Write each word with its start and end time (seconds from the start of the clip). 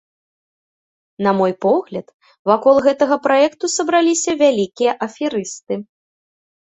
На 1.25 1.31
мой 1.41 1.53
погляд, 1.65 2.07
вакол 2.51 2.75
гэтага 2.87 3.17
праекту 3.27 3.69
сабраліся 3.77 4.31
вялікія 4.41 4.95
аферысты. 5.07 5.73